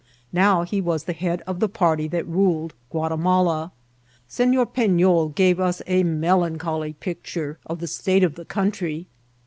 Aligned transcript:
Now 0.33 0.63
he 0.63 0.81
was 0.81 1.03
the 1.03 1.13
head 1.13 1.43
of 1.45 1.59
the 1.59 1.69
party 1.69 2.07
that 2.07 2.27
ruled 2.27 2.73
Guatimala. 2.91 3.69
Se« 4.27 4.47
nor 4.47 4.65
Penol 4.65 5.27
gave 5.35 5.59
us 5.59 5.83
a 5.85 6.01
melancholy 6.01 6.93
picture 6.93 7.59
of 7.67 7.77
the 7.79 7.85
state 7.87 8.23
of 8.23 8.33
the 8.33 8.45
country. 8.45 9.05